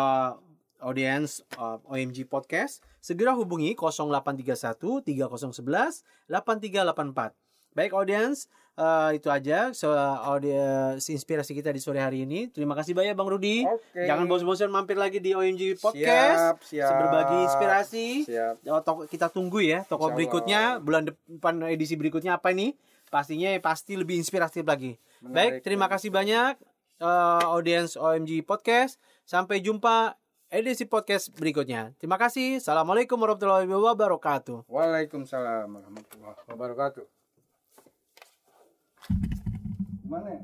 audiens 0.82 1.46
uh, 1.62 1.78
OMG 1.86 2.26
Podcast, 2.26 2.82
segera 2.98 3.38
hubungi 3.38 3.78
0831 3.78 5.06
3011 5.06 6.02
8384. 6.26 7.45
Baik 7.76 7.92
audiens, 7.92 8.48
uh, 8.80 9.12
itu 9.12 9.28
aja 9.28 9.72
so, 9.76 9.92
audiens 10.24 11.04
inspirasi 11.04 11.52
kita 11.52 11.68
di 11.72 11.80
sore 11.80 12.00
hari 12.00 12.24
ini. 12.24 12.48
Terima 12.48 12.72
kasih 12.72 12.96
banyak 12.96 13.12
Bang 13.12 13.28
Rudi. 13.28 13.68
Oke. 13.68 14.08
Jangan 14.08 14.24
bosan-bosan 14.24 14.72
mampir 14.72 14.96
lagi 14.96 15.20
di 15.20 15.36
OMG 15.36 15.76
Podcast. 15.76 16.40
Siap, 16.40 16.56
siap. 16.64 16.92
Berbagi 16.96 17.36
inspirasi. 17.44 18.06
Siap. 18.24 18.54
Oh, 18.72 18.80
toko, 18.80 19.04
kita 19.04 19.28
tunggu 19.28 19.60
ya 19.60 19.84
toko 19.84 20.08
Insya 20.08 20.08
Allah. 20.08 20.16
berikutnya 20.16 20.60
bulan 20.80 21.02
depan 21.12 21.54
edisi 21.68 22.00
berikutnya 22.00 22.40
apa 22.40 22.56
nih? 22.56 22.72
Pastinya 23.12 23.52
pasti 23.60 24.00
lebih 24.00 24.16
inspiratif 24.16 24.64
lagi. 24.64 24.96
Baik, 25.20 25.60
Menarik. 25.60 25.60
terima 25.60 25.86
kasih 25.92 26.08
banyak 26.08 26.56
uh, 27.04 27.44
audiens 27.52 28.00
OMG 28.00 28.40
Podcast. 28.48 28.96
Sampai 29.28 29.60
jumpa 29.60 30.16
edisi 30.50 30.86
podcast 30.86 31.34
berikutnya. 31.34 31.90
Terima 31.98 32.14
kasih. 32.14 32.62
Assalamualaikum 32.62 33.18
warahmatullahi 33.18 33.66
wabarakatuh. 33.66 34.70
Waalaikumsalam 34.70 35.66
warahmatullahi 35.66 36.40
wabarakatuh. 36.46 37.15
Mana? 40.04 40.30
ya? 40.30 40.40